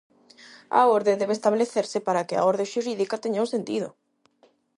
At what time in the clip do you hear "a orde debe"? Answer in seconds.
0.79-1.33